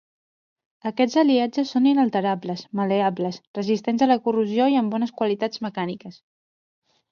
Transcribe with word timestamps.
Aquests 0.89 1.17
aliatges 1.21 1.73
són 1.75 1.89
inalterables, 1.91 2.63
mal·leables, 2.81 3.39
resistents 3.59 4.07
a 4.07 4.09
la 4.13 4.19
corrosió 4.25 4.71
i 4.75 4.83
amb 4.83 4.97
bones 4.97 5.15
qualitats 5.23 5.65
mecàniques. 5.69 6.21